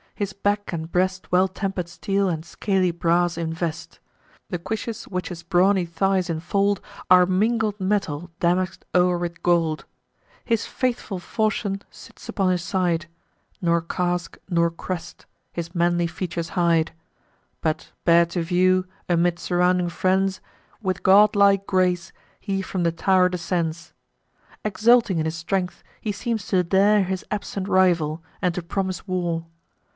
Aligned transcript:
His 0.15 0.33
back 0.33 0.71
and 0.73 0.91
breast 0.91 1.31
Well 1.31 1.47
temper'd 1.47 1.87
steel 1.87 2.27
and 2.29 2.45
scaly 2.45 2.91
brass 2.91 3.37
invest: 3.39 3.99
The 4.49 4.59
cuishes 4.59 5.05
which 5.05 5.29
his 5.29 5.41
brawny 5.41 5.85
thighs 5.85 6.27
infold 6.29 6.79
Are 7.09 7.25
mingled 7.25 7.79
metal 7.79 8.29
damask'd 8.39 8.83
o'er 8.93 9.17
with 9.17 9.41
gold. 9.41 9.85
His 10.45 10.65
faithful 10.67 11.17
falchion 11.17 11.83
sits 11.89 12.29
upon 12.29 12.51
his 12.51 12.63
side; 12.63 13.07
Nor 13.61 13.81
casque, 13.81 14.37
nor 14.49 14.69
crest, 14.69 15.25
his 15.53 15.73
manly 15.73 16.07
features 16.07 16.49
hide: 16.49 16.93
But, 17.61 17.91
bare 18.03 18.25
to 18.27 18.41
view, 18.43 18.85
amid 19.09 19.39
surrounding 19.39 19.89
friends, 19.89 20.39
With 20.81 21.03
godlike 21.03 21.65
grace, 21.65 22.11
he 22.39 22.61
from 22.63 22.83
the 22.83 22.91
tow'r 22.91 23.29
descends. 23.29 23.93
Exulting 24.63 25.17
in 25.19 25.25
his 25.25 25.35
strength, 25.35 25.83
he 25.99 26.11
seems 26.11 26.45
to 26.47 26.63
dare 26.63 27.03
His 27.03 27.23
absent 27.31 27.67
rival, 27.67 28.23
and 28.41 28.53
to 28.55 28.61
promise 28.63 29.07
war. 29.07 29.45